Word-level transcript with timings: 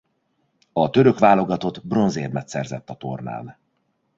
A 0.73 0.89
török 0.89 1.19
válogatott 1.19 1.85
bronzérmet 1.87 2.47
szerzett 2.47 2.89
a 2.89 2.93
tornán. 2.95 3.57